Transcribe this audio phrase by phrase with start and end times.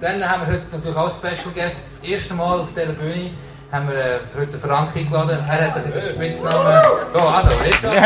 [0.00, 1.78] dann haben wir heute natürlich auch Special Guest.
[2.00, 3.30] Das erste Mal auf dieser Bühne
[3.72, 5.30] haben wir äh, für heute Frank eingeladen.
[5.30, 6.82] Er hat ein den Spitznamen.
[7.14, 7.82] Oh, also, jetzt.
[7.82, 7.90] Ja.
[7.90, 7.96] Er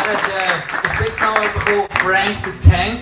[0.00, 0.48] hat äh,
[0.82, 3.00] den Spitznamen bekommen Frank the Tank.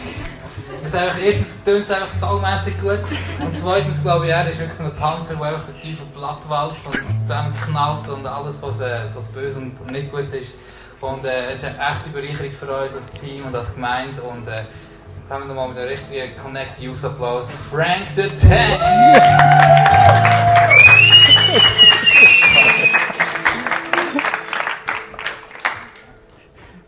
[0.83, 2.99] Das ist einfach, erstens tönt es einfach saumässig gut.
[3.41, 6.87] Und zweitens glaube ich, er ist wirklich so ein Panzer, der einfach den Teufel plattwalzt
[6.87, 10.55] und zusammenknallt und alles, was, äh, was böse und nicht gut ist.
[11.01, 14.21] Und äh, es ist eine echte Bereicherung für uns als Team und als Gemeinde.
[14.23, 14.65] Und äh,
[15.29, 17.47] haben wir nochmal mit einem richtigen Connect Use Applaus.
[17.71, 18.81] Frank the Tank!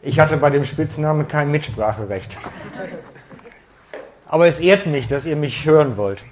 [0.02, 2.38] Ich hatte bei dem Spitznamen kein Mitspracherecht.
[4.26, 6.22] Aber es ehrt mich, dass ihr mich hören wollt.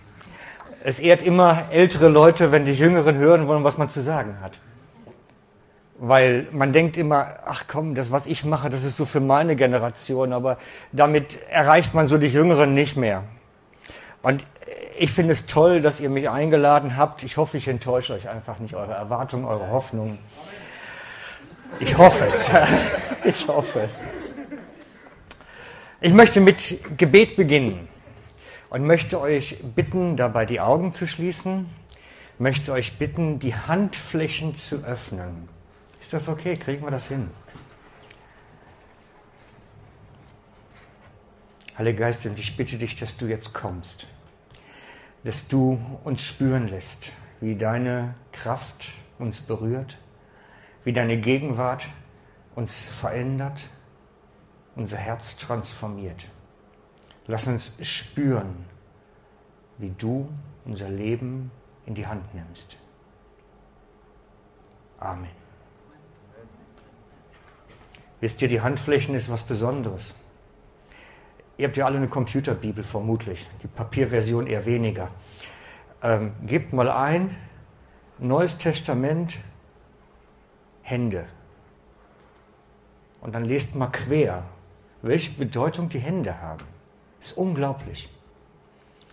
[0.83, 4.59] Es ehrt immer ältere Leute, wenn die Jüngeren hören wollen, was man zu sagen hat.
[6.01, 9.57] Weil man denkt immer, ach komm, das, was ich mache, das ist so für meine
[9.57, 10.59] Generation, aber
[10.93, 13.25] damit erreicht man so die Jüngeren nicht mehr.
[14.23, 14.45] Und
[14.99, 17.23] ich finde es toll, dass ihr mich eingeladen habt.
[17.23, 20.19] Ich hoffe, ich enttäusche euch einfach nicht eure Erwartungen, eure Hoffnungen.
[21.81, 22.51] Ich hoffe es.
[23.25, 24.05] Ich hoffe es.
[26.01, 27.89] Ich möchte mit Gebet beginnen
[28.71, 31.69] und möchte euch bitten, dabei die Augen zu schließen,
[32.39, 35.49] möchte euch bitten, die Handflächen zu öffnen.
[36.01, 36.57] Ist das okay?
[36.57, 37.31] Kriegen wir das hin?
[41.77, 44.07] Heiliger Geist, und ich bitte dich, dass du jetzt kommst,
[45.23, 49.97] dass du uns spüren lässt, wie deine Kraft uns berührt,
[50.85, 51.87] wie deine Gegenwart
[52.55, 53.61] uns verändert
[54.79, 56.27] unser Herz transformiert.
[57.27, 58.65] Lass uns spüren,
[59.77, 60.29] wie du
[60.65, 61.51] unser Leben
[61.85, 62.77] in die Hand nimmst.
[64.99, 65.38] Amen.
[68.21, 70.15] Wisst ihr, die Handflächen ist was Besonderes.
[71.57, 75.09] Ihr habt ja alle eine Computerbibel vermutlich, die Papierversion eher weniger.
[76.03, 77.37] Ähm, gebt mal ein,
[78.21, 79.39] Neues Testament,
[80.83, 81.27] Hände.
[83.21, 84.45] Und dann lest mal quer
[85.03, 86.65] welche Bedeutung die Hände haben.
[87.21, 88.09] Ist unglaublich.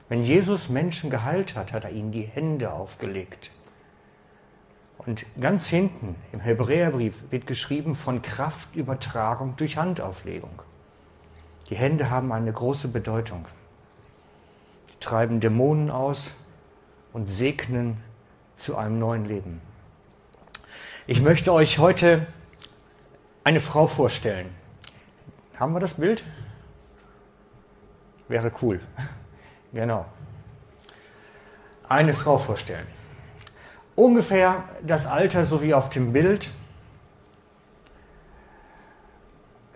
[0.09, 3.51] Wenn Jesus Menschen geheilt hat, hat er ihnen die Hände aufgelegt.
[4.97, 10.61] Und ganz hinten im Hebräerbrief wird geschrieben von Kraftübertragung durch Handauflegung.
[11.69, 13.45] Die Hände haben eine große Bedeutung.
[14.89, 16.31] Die treiben Dämonen aus
[17.13, 17.97] und segnen
[18.55, 19.61] zu einem neuen Leben.
[21.07, 22.25] Ich möchte euch heute
[23.43, 24.49] eine Frau vorstellen,
[25.57, 26.23] haben wir das Bild?
[28.27, 28.79] Wäre cool.
[29.73, 30.05] Genau.
[31.89, 32.87] Eine Frau vorstellen.
[33.95, 36.51] Ungefähr das Alter so wie auf dem Bild.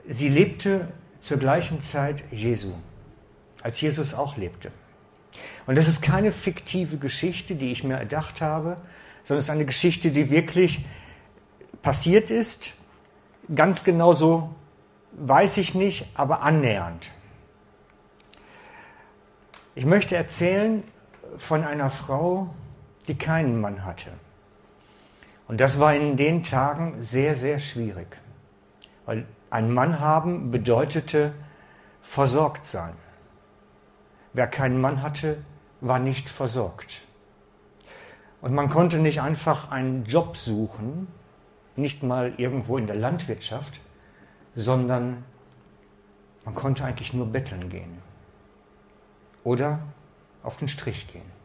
[0.08, 0.88] Sie lebte
[1.20, 2.74] zur gleichen Zeit Jesu,
[3.62, 4.72] als Jesus auch lebte.
[5.68, 8.78] Und das ist keine fiktive Geschichte, die ich mir erdacht habe,
[9.24, 10.84] sondern es ist eine Geschichte, die wirklich
[11.82, 12.74] passiert ist,
[13.54, 14.56] ganz genauso
[15.12, 17.12] weiß ich nicht, aber annähernd.
[19.76, 20.84] Ich möchte erzählen
[21.38, 22.54] von einer Frau,
[23.10, 24.12] die keinen Mann hatte.
[25.48, 28.18] Und das war in den Tagen sehr, sehr schwierig.
[29.06, 31.34] Weil ein Mann haben bedeutete
[32.02, 32.94] versorgt sein.
[34.34, 35.44] Wer keinen Mann hatte,
[35.82, 37.02] war nicht versorgt.
[38.42, 41.08] Und man konnte nicht einfach einen Job suchen,
[41.76, 43.82] nicht mal irgendwo in der Landwirtschaft,
[44.56, 45.24] sondern
[46.46, 47.98] man konnte eigentlich nur betteln gehen
[49.44, 49.80] oder
[50.44, 51.39] auf den Strich gehen.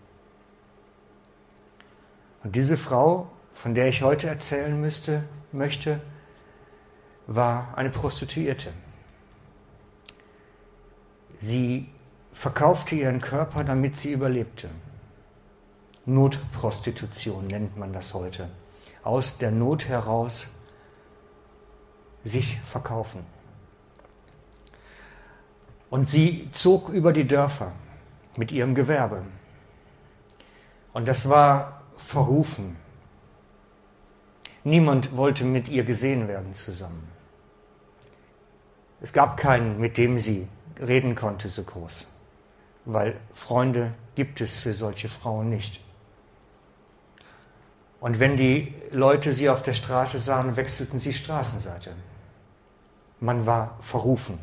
[2.44, 6.00] Und diese Frau, von der ich heute erzählen müsste, möchte,
[7.27, 8.71] war eine Prostituierte.
[11.41, 11.88] Sie
[12.33, 14.69] verkaufte ihren Körper, damit sie überlebte.
[16.04, 18.50] Notprostitution nennt man das heute.
[19.03, 20.49] Aus der Not heraus
[22.25, 23.25] sich verkaufen.
[25.88, 27.72] Und sie zog über die Dörfer
[28.36, 29.22] mit ihrem Gewerbe.
[30.92, 32.77] Und das war verrufen.
[34.63, 37.09] Niemand wollte mit ihr gesehen werden zusammen.
[39.01, 40.49] Es gab keinen, mit dem sie
[40.81, 42.07] reden konnte so groß,
[42.87, 45.81] weil Freunde gibt es für solche Frauen nicht.
[48.01, 51.95] Und wenn die Leute sie auf der Straße sahen, wechselten sie Straßenseite
[53.25, 54.39] man war verrufen,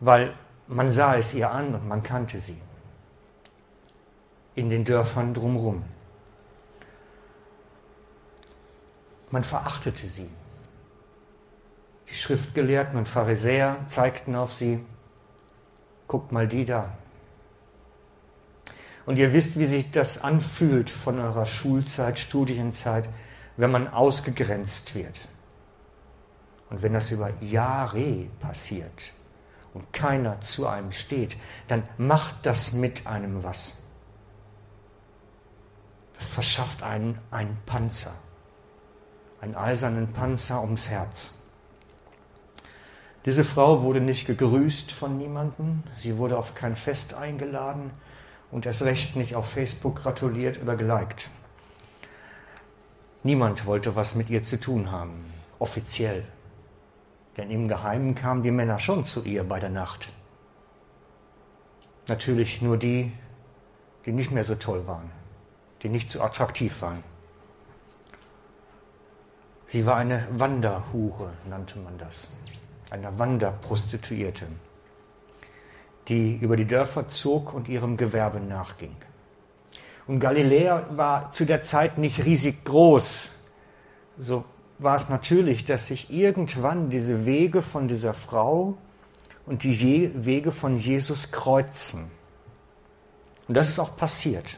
[0.00, 0.34] weil
[0.66, 2.60] man sah es ihr an und man kannte sie
[4.58, 5.84] in den Dörfern drumherum.
[9.30, 10.28] Man verachtete sie.
[12.08, 14.84] Die Schriftgelehrten und Pharisäer zeigten auf sie.
[16.08, 16.92] guckt mal die da.
[19.06, 23.08] Und ihr wisst, wie sich das anfühlt von eurer Schulzeit, Studienzeit,
[23.56, 25.20] wenn man ausgegrenzt wird.
[26.68, 29.12] Und wenn das über Jahre passiert
[29.72, 31.36] und keiner zu einem steht,
[31.68, 33.82] dann macht das mit einem was.
[36.18, 38.12] Das verschafft einen einen Panzer,
[39.40, 41.30] einen eisernen Panzer ums Herz.
[43.24, 47.90] Diese Frau wurde nicht gegrüßt von niemandem, sie wurde auf kein Fest eingeladen
[48.50, 51.28] und erst recht nicht auf Facebook gratuliert oder geliked.
[53.22, 56.24] Niemand wollte was mit ihr zu tun haben, offiziell.
[57.36, 60.08] Denn im Geheimen kamen die Männer schon zu ihr bei der Nacht.
[62.08, 63.12] Natürlich nur die,
[64.06, 65.10] die nicht mehr so toll waren,
[65.82, 67.02] die nicht so attraktiv waren.
[69.68, 72.38] Sie war eine Wanderhure, nannte man das,
[72.90, 74.46] eine Wanderprostituierte,
[76.08, 78.96] die über die Dörfer zog und ihrem Gewerbe nachging.
[80.06, 83.28] Und Galiläa war zu der Zeit nicht riesig groß.
[84.16, 84.44] So
[84.78, 88.78] war es natürlich, dass sich irgendwann diese Wege von dieser Frau
[89.44, 92.10] und die Wege von Jesus kreuzen.
[93.48, 94.56] Und das ist auch passiert.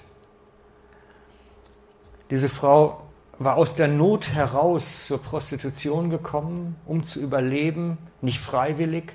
[2.30, 3.02] Diese Frau
[3.38, 9.12] war aus der Not heraus zur Prostitution gekommen, um zu überleben, nicht freiwillig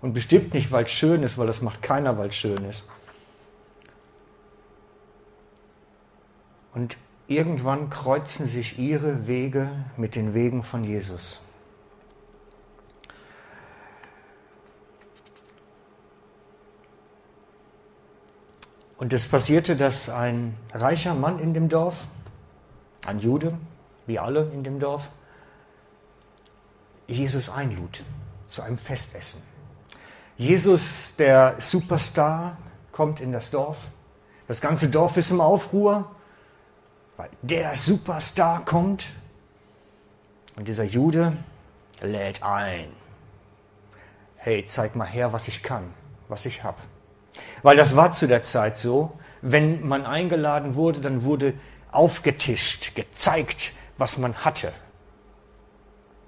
[0.00, 2.84] und bestimmt nicht, weil es schön ist, weil das macht keiner, weil es schön ist.
[6.74, 6.96] Und
[7.28, 11.40] irgendwann kreuzen sich ihre Wege mit den Wegen von Jesus.
[18.96, 22.06] Und es passierte, dass ein reicher Mann in dem Dorf,
[23.06, 23.58] ein Jude,
[24.06, 25.10] wie alle in dem Dorf,
[27.06, 28.02] Jesus einlud
[28.46, 29.42] zu einem Festessen.
[30.36, 32.56] Jesus, der Superstar,
[32.92, 33.88] kommt in das Dorf.
[34.48, 36.10] Das ganze Dorf ist im Aufruhr
[37.20, 39.08] weil der Superstar kommt
[40.56, 41.36] und dieser Jude
[42.00, 42.86] lädt ein.
[44.36, 45.92] Hey, zeig mal her, was ich kann,
[46.28, 46.78] was ich habe.
[47.62, 49.12] Weil das war zu der Zeit so,
[49.42, 51.52] wenn man eingeladen wurde, dann wurde
[51.92, 54.72] aufgetischt, gezeigt, was man hatte.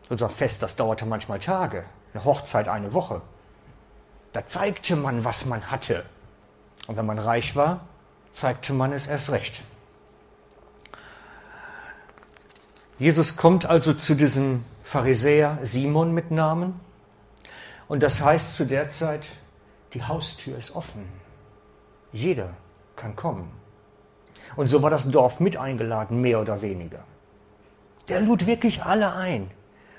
[0.08, 3.22] Unser Fest, das dauerte manchmal Tage, eine Hochzeit eine Woche.
[4.32, 6.04] Da zeigte man, was man hatte.
[6.86, 7.86] Und wenn man reich war,
[8.32, 9.62] zeigte man es erst recht.
[12.98, 16.80] Jesus kommt also zu diesem Pharisäer Simon mit Namen.
[17.88, 19.28] Und das heißt zu der Zeit,
[19.94, 21.08] die Haustür ist offen.
[22.12, 22.54] Jeder
[22.96, 23.61] kann kommen.
[24.56, 27.00] Und so war das Dorf mit eingeladen, mehr oder weniger.
[28.08, 29.50] Der lud wirklich alle ein.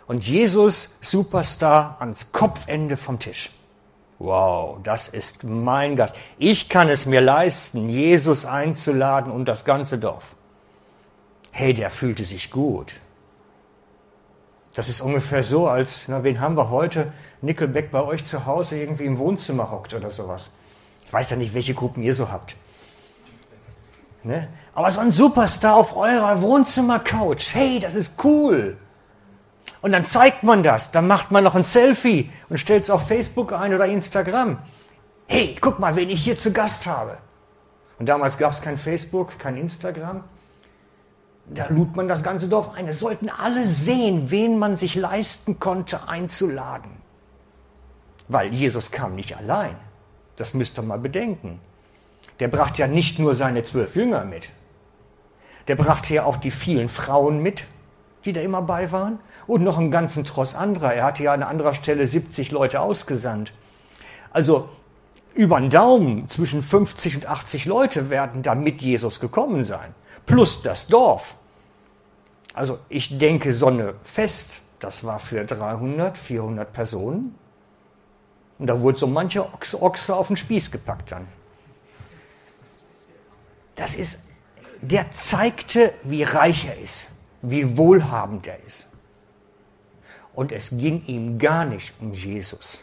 [0.08, 3.52] Und Jesus, Superstar, ans Kopfende vom Tisch.
[4.20, 6.16] Wow, das ist mein Gast.
[6.38, 10.36] Ich kann es mir leisten, Jesus einzuladen und das ganze Dorf
[11.54, 12.96] hey, der fühlte sich gut.
[14.74, 17.14] Das ist ungefähr so, als, na, wen haben wir heute?
[17.42, 20.50] Nickelback bei euch zu Hause irgendwie im Wohnzimmer hockt oder sowas.
[21.06, 22.56] Ich weiß ja nicht, welche Gruppen ihr so habt.
[24.24, 24.48] Ne?
[24.74, 28.78] Aber so ein Superstar auf eurer Wohnzimmercouch, hey, das ist cool.
[29.82, 33.08] Und dann zeigt man das, dann macht man noch ein Selfie und stellt es auf
[33.08, 34.60] Facebook ein oder Instagram.
[35.28, 37.18] Hey, guck mal, wen ich hier zu Gast habe.
[38.00, 40.24] Und damals gab es kein Facebook, kein Instagram.
[41.46, 42.88] Da lud man das ganze Dorf ein.
[42.88, 46.92] Es sollten alle sehen, wen man sich leisten konnte einzuladen.
[48.30, 49.76] Weil Jesus kam nicht allein.
[50.38, 51.60] Das müsst ihr mal bedenken.
[52.40, 54.50] Der brachte ja nicht nur seine zwölf Jünger mit.
[55.68, 57.64] Der brachte ja auch die vielen Frauen mit,
[58.26, 59.20] die da immer bei waren.
[59.48, 60.94] Und noch einen ganzen Tross anderer.
[60.94, 63.54] Er hatte ja an anderer Stelle 70 Leute ausgesandt.
[64.32, 64.70] Also
[65.36, 69.94] über den Daumen zwischen 50 und 80 Leute werden da mit Jesus gekommen sein
[70.26, 71.36] plus das Dorf.
[72.54, 77.36] Also ich denke, Sonne fest, das war für 300, 400 Personen.
[78.60, 81.28] Und da wurde so mancher Ochse, Ochse auf den Spieß gepackt dann.
[83.76, 84.20] Das ist,
[84.82, 87.10] der zeigte, wie reich er ist,
[87.42, 88.90] wie wohlhabend er ist.
[90.34, 92.80] Und es ging ihm gar nicht um Jesus.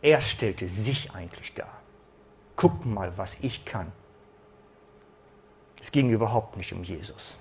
[0.00, 1.80] Er stellte sich eigentlich dar.
[2.56, 3.92] Guck mal, was ich kann.
[5.80, 7.36] Es ging überhaupt nicht um Jesus.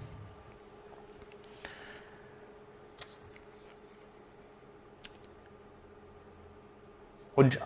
[7.36, 7.60] Und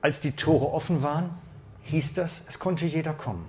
[0.00, 1.38] als die Tore offen waren,
[1.82, 3.46] hieß das, es konnte jeder kommen.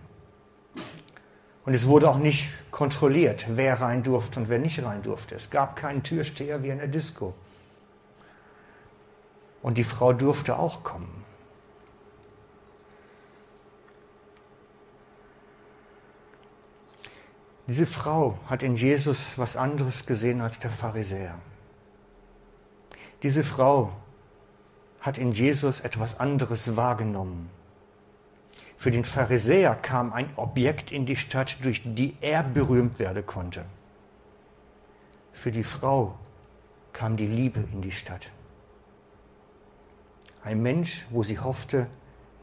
[1.69, 5.35] Und es wurde auch nicht kontrolliert, wer rein durfte und wer nicht rein durfte.
[5.35, 7.35] Es gab keinen Türsteher wie in der Disco.
[9.61, 11.23] Und die Frau durfte auch kommen.
[17.67, 21.35] Diese Frau hat in Jesus was anderes gesehen als der Pharisäer.
[23.21, 23.91] Diese Frau
[25.01, 27.51] hat in Jesus etwas anderes wahrgenommen
[28.79, 33.65] für den Pharisäer kam ein Objekt in die Stadt, durch die er berühmt werden konnte.
[35.33, 36.17] Für die Frau
[36.93, 38.31] kam die Liebe in die Stadt.
[40.45, 41.87] Ein Mensch, wo sie hoffte,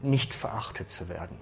[0.03, 1.39] nicht verachtet zu werden.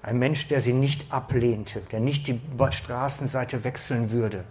[0.00, 2.40] Ein Mensch, der sie nicht ablehnte, der nicht die
[2.70, 4.44] Straßenseite wechseln würde.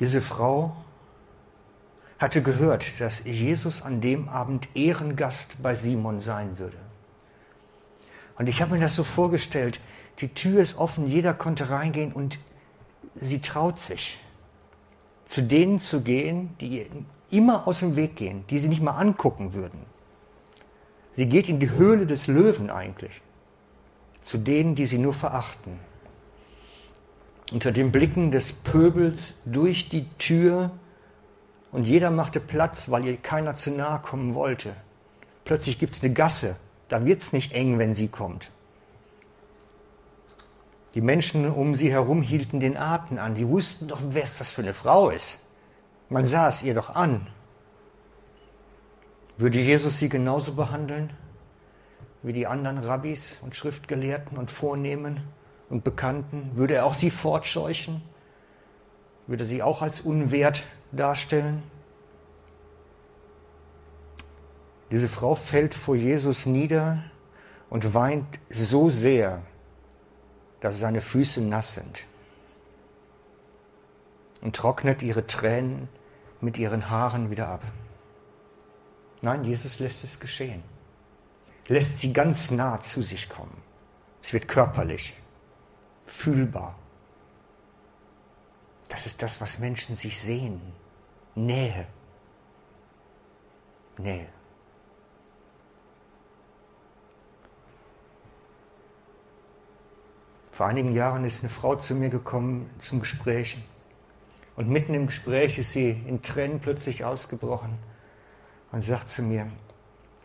[0.00, 0.76] Diese Frau
[2.18, 6.78] hatte gehört, dass Jesus an dem Abend Ehrengast bei Simon sein würde.
[8.38, 9.80] Und ich habe mir das so vorgestellt,
[10.20, 12.38] die Tür ist offen, jeder konnte reingehen und
[13.14, 14.18] sie traut sich,
[15.24, 16.86] zu denen zu gehen, die
[17.30, 19.80] immer aus dem Weg gehen, die sie nicht mal angucken würden.
[21.12, 23.22] Sie geht in die Höhle des Löwen eigentlich,
[24.20, 25.78] zu denen, die sie nur verachten.
[27.52, 30.72] Unter den Blicken des Pöbels durch die Tür
[31.72, 34.74] und jeder machte Platz, weil ihr keiner zu nahe kommen wollte.
[35.44, 36.56] Plötzlich gibt es eine Gasse,
[36.88, 38.50] da wird es nicht eng, wenn sie kommt.
[40.94, 43.36] Die Menschen um sie herum hielten den Atem an.
[43.36, 45.40] Sie wussten doch, wer das für eine Frau ist.
[46.08, 47.26] Man sah es ihr doch an.
[49.36, 51.12] Würde Jesus sie genauso behandeln
[52.22, 55.20] wie die anderen Rabbis und Schriftgelehrten und Vornehmen
[55.68, 56.52] und Bekannten?
[56.54, 58.00] Würde er auch sie fortscheuchen?
[59.26, 61.62] Würde sie auch als unwert darstellen?
[64.90, 67.02] Diese Frau fällt vor Jesus nieder
[67.70, 69.42] und weint so sehr,
[70.60, 72.04] dass seine Füße nass sind
[74.40, 75.88] und trocknet ihre Tränen
[76.40, 77.62] mit ihren Haaren wieder ab.
[79.22, 80.62] Nein, Jesus lässt es geschehen.
[81.66, 83.62] Lässt sie ganz nah zu sich kommen.
[84.22, 85.14] Es wird körperlich,
[86.04, 86.78] fühlbar.
[88.96, 90.58] Das ist das, was Menschen sich sehen.
[91.34, 91.86] Nähe.
[93.98, 94.26] Nähe.
[100.50, 103.58] Vor einigen Jahren ist eine Frau zu mir gekommen zum Gespräch.
[104.56, 107.76] Und mitten im Gespräch ist sie in Tränen plötzlich ausgebrochen
[108.72, 109.52] und sagt zu mir,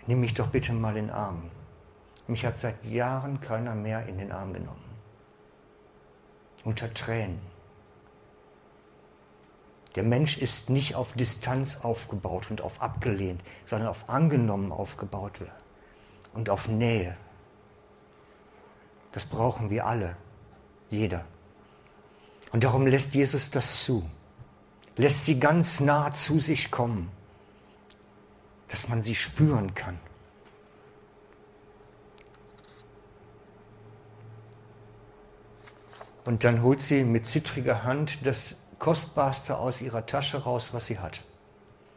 [0.07, 1.51] nimm mich doch bitte mal in den Arm.
[2.27, 4.95] Mich hat seit Jahren keiner mehr in den Arm genommen.
[6.63, 7.51] Unter Tränen.
[9.95, 15.41] Der Mensch ist nicht auf Distanz aufgebaut und auf abgelehnt, sondern auf angenommen aufgebaut
[16.33, 17.17] und auf Nähe.
[19.12, 20.15] Das brauchen wir alle,
[20.89, 21.25] jeder.
[22.51, 24.10] Und darum lässt Jesus das zu,
[24.95, 27.12] lässt sie ganz nah zu sich kommen
[28.71, 30.00] dass man sie spüren kann.
[36.24, 40.97] Und dann holt sie mit zittriger Hand das Kostbarste aus ihrer Tasche raus, was sie
[40.97, 41.21] hat.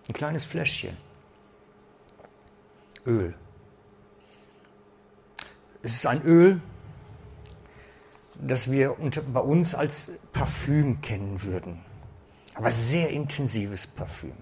[0.07, 0.99] Ein kleines Fläschchen.
[3.07, 3.35] Öl.
[5.83, 6.61] Es ist ein Öl,
[8.35, 8.97] das wir
[9.33, 11.81] bei uns als Parfüm kennen würden.
[12.55, 14.37] Aber sehr intensives Parfüm.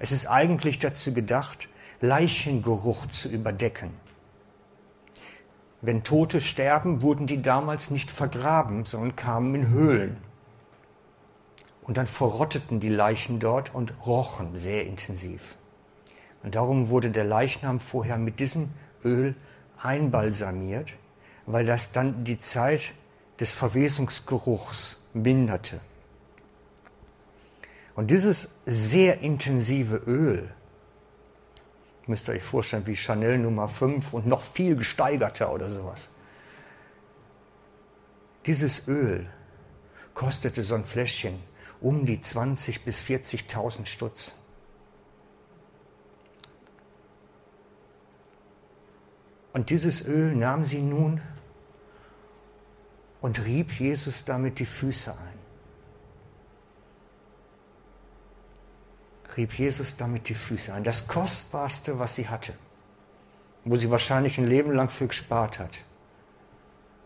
[0.00, 1.68] Es ist eigentlich dazu gedacht,
[2.00, 3.94] Leichengeruch zu überdecken.
[5.80, 10.27] Wenn Tote sterben, wurden die damals nicht vergraben, sondern kamen in Höhlen.
[11.88, 15.56] Und dann verrotteten die Leichen dort und rochen sehr intensiv.
[16.42, 18.68] Und darum wurde der Leichnam vorher mit diesem
[19.02, 19.34] Öl
[19.78, 20.92] einbalsamiert,
[21.46, 22.92] weil das dann die Zeit
[23.40, 25.80] des Verwesungsgeruchs minderte.
[27.94, 30.50] Und dieses sehr intensive Öl,
[32.06, 36.10] müsst ihr euch vorstellen, wie Chanel Nummer 5 und noch viel gesteigerter oder sowas.
[38.44, 39.26] Dieses Öl
[40.12, 41.47] kostete so ein Fläschchen
[41.80, 44.32] um die 20.000 bis 40.000 Stutz.
[49.52, 51.20] Und dieses Öl nahm sie nun
[53.20, 55.38] und rieb Jesus damit die Füße ein.
[59.38, 60.84] rieb Jesus damit die Füße ein.
[60.84, 62.52] Das Kostbarste, was sie hatte,
[63.64, 65.78] wo sie wahrscheinlich ein Leben lang für gespart hat,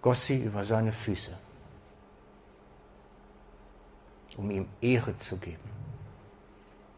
[0.01, 1.37] goss sie über seine Füße,
[4.37, 5.71] um ihm Ehre zu geben.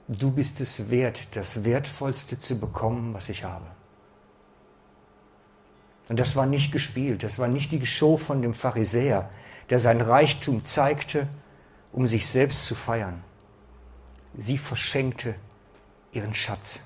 [0.08, 3.66] Du bist es wert, das Wertvollste zu bekommen, was ich habe.
[6.08, 9.30] Und das war nicht gespielt, das war nicht die Show von dem Pharisäer,
[9.70, 11.28] der sein Reichtum zeigte,
[11.92, 13.22] um sich selbst zu feiern
[14.36, 15.34] sie verschenkte
[16.12, 16.80] ihren Schatz,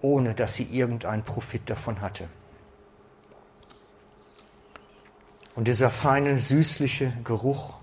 [0.00, 2.28] ohne dass sie irgendeinen Profit davon hatte.
[5.54, 7.74] Und dieser feine, süßliche Geruch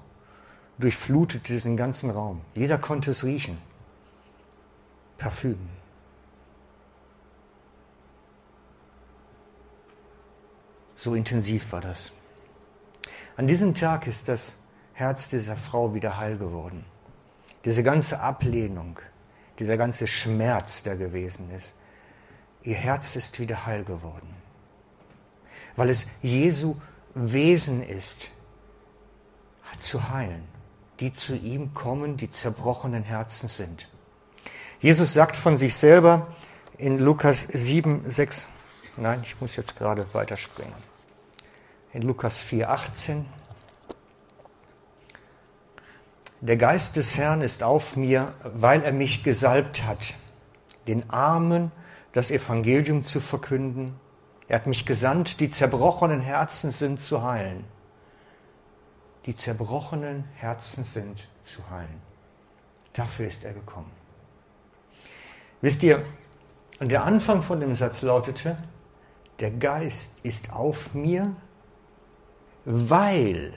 [0.77, 2.41] durchflutete diesen ganzen Raum.
[2.55, 3.57] Jeder konnte es riechen.
[5.17, 5.69] Parfüm.
[10.95, 12.11] So intensiv war das.
[13.35, 14.55] An diesem Tag ist das
[14.93, 16.85] Herz dieser Frau wieder heil geworden.
[17.65, 18.99] Diese ganze Ablehnung,
[19.59, 21.73] dieser ganze Schmerz, der gewesen ist,
[22.63, 24.33] ihr Herz ist wieder heil geworden.
[25.75, 26.75] Weil es Jesu
[27.15, 28.29] Wesen ist,
[29.77, 30.47] zu heilen,
[31.03, 33.89] die zu ihm kommen, die zerbrochenen Herzen sind.
[34.79, 36.27] Jesus sagt von sich selber
[36.77, 38.47] in Lukas 7, 6,
[38.95, 40.73] nein, ich muss jetzt gerade weiterspringen.
[41.91, 43.25] In Lukas 4, 18.
[46.39, 50.13] Der Geist des Herrn ist auf mir, weil er mich gesalbt hat,
[50.87, 51.73] den Armen
[52.13, 53.99] das Evangelium zu verkünden,
[54.47, 57.65] er hat mich gesandt, die zerbrochenen Herzen sind zu heilen.
[59.25, 62.01] Die zerbrochenen Herzen sind zu heilen.
[62.93, 63.91] Dafür ist er gekommen.
[65.61, 66.03] Wisst ihr,
[66.79, 68.57] der Anfang von dem Satz lautete,
[69.39, 71.35] der Geist ist auf mir,
[72.65, 73.53] weil,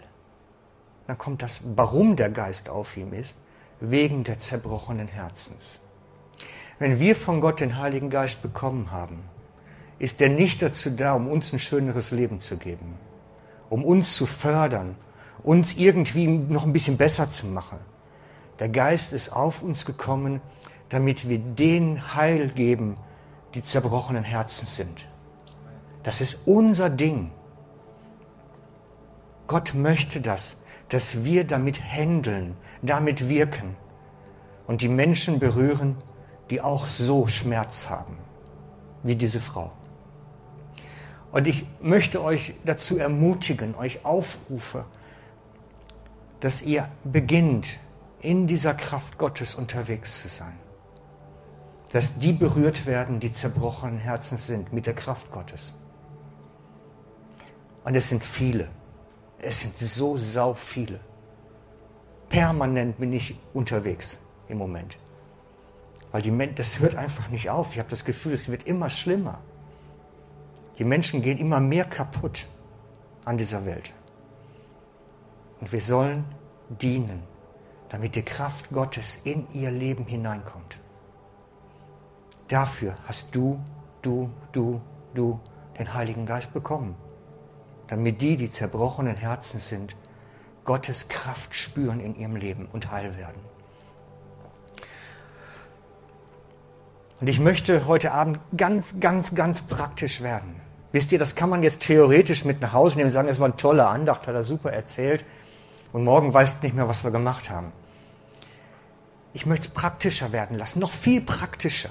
[1.06, 3.36] dann kommt das, warum der Geist auf ihm ist,
[3.80, 5.80] wegen der zerbrochenen Herzens.
[6.78, 9.22] Wenn wir von Gott den Heiligen Geist bekommen haben,
[9.98, 12.98] ist er nicht dazu da, um uns ein schöneres Leben zu geben,
[13.70, 14.94] um uns zu fördern,
[15.42, 17.78] uns irgendwie noch ein bisschen besser zu machen.
[18.58, 20.40] Der Geist ist auf uns gekommen,
[20.88, 22.96] damit wir den Heil geben,
[23.54, 25.06] die zerbrochenen Herzen sind.
[26.02, 27.30] Das ist unser Ding.
[29.46, 30.56] Gott möchte das,
[30.88, 33.76] dass wir damit händeln, damit wirken
[34.66, 35.96] und die Menschen berühren,
[36.50, 38.18] die auch so Schmerz haben,
[39.02, 39.72] wie diese Frau.
[41.32, 44.84] Und ich möchte euch dazu ermutigen, euch aufrufe,
[46.40, 47.66] dass ihr beginnt,
[48.20, 50.58] in dieser Kraft Gottes unterwegs zu sein.
[51.90, 55.72] Dass die berührt werden, die zerbrochenen Herzen sind, mit der Kraft Gottes.
[57.84, 58.68] Und es sind viele.
[59.38, 60.98] Es sind so sau viele.
[62.28, 64.18] Permanent bin ich unterwegs
[64.48, 64.98] im Moment.
[66.10, 67.72] Weil die, das hört einfach nicht auf.
[67.72, 69.38] Ich habe das Gefühl, es wird immer schlimmer.
[70.78, 72.46] Die Menschen gehen immer mehr kaputt
[73.24, 73.92] an dieser Welt.
[75.60, 76.24] Und wir sollen
[76.68, 77.22] dienen,
[77.88, 80.76] damit die Kraft Gottes in ihr Leben hineinkommt.
[82.48, 83.58] Dafür hast du,
[84.02, 84.80] du, du,
[85.14, 85.40] du
[85.78, 86.94] den Heiligen Geist bekommen.
[87.88, 89.94] Damit die, die zerbrochenen Herzen sind,
[90.64, 93.40] Gottes Kraft spüren in ihrem Leben und heil werden.
[97.20, 100.60] Und ich möchte heute Abend ganz, ganz, ganz praktisch werden.
[100.92, 103.46] Wisst ihr, das kann man jetzt theoretisch mit nach Hause nehmen und sagen, es war
[103.46, 105.24] eine tolle Andacht, hat er super erzählt.
[105.96, 107.72] Und morgen weißt nicht mehr, was wir gemacht haben.
[109.32, 111.88] Ich möchte es praktischer werden lassen, noch viel praktischer.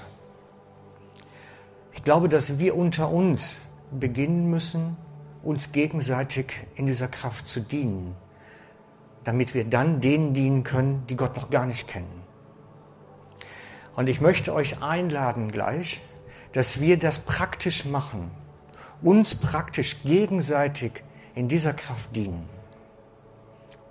[1.92, 3.56] Ich glaube, dass wir unter uns
[3.90, 4.96] beginnen müssen,
[5.42, 8.16] uns gegenseitig in dieser Kraft zu dienen,
[9.24, 12.22] damit wir dann denen dienen können, die Gott noch gar nicht kennen.
[13.96, 16.00] Und ich möchte euch einladen gleich,
[16.54, 18.30] dass wir das praktisch machen
[19.02, 22.55] uns praktisch gegenseitig in dieser Kraft dienen.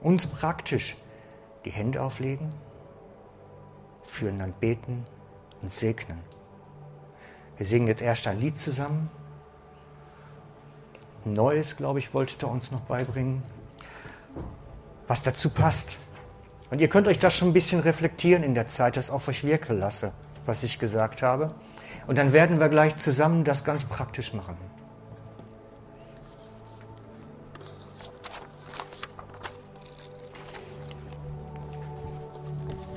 [0.05, 0.97] Uns praktisch
[1.65, 2.53] die Hände auflegen,
[4.03, 5.07] füreinander beten
[5.63, 6.21] und segnen.
[7.57, 9.11] Wir singen jetzt erst ein Lied zusammen.
[11.25, 13.43] Ein neues, glaube ich, wolltet ihr uns noch beibringen,
[15.07, 15.97] was dazu passt.
[16.71, 19.43] Und ihr könnt euch das schon ein bisschen reflektieren in der Zeit, das auf euch
[19.43, 20.13] wirken lasse,
[20.45, 21.55] was ich gesagt habe.
[22.07, 24.59] Und dann werden wir gleich zusammen das ganz praktisch machen.